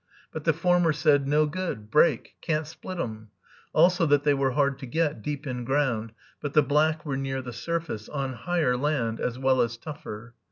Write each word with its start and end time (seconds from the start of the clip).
But 0.33 0.45
the 0.45 0.53
former 0.53 0.93
said, 0.93 1.27
"No 1.27 1.45
good, 1.45 1.91
break, 1.91 2.33
can't 2.41 2.65
split 2.65 2.97
'em;" 2.99 3.29
also 3.71 4.07
that 4.07 4.23
they 4.23 4.33
were 4.33 4.53
hard 4.53 4.79
to 4.79 4.87
get, 4.87 5.21
deep 5.21 5.45
in 5.45 5.63
ground, 5.63 6.11
but 6.41 6.53
the 6.53 6.63
black 6.63 7.05
were 7.05 7.17
near 7.17 7.43
the 7.43 7.53
surface, 7.53 8.09
on 8.09 8.33
higher 8.33 8.75
land, 8.75 9.19
as 9.19 9.37
well 9.37 9.61
as 9.61 9.77
tougher. 9.77 10.33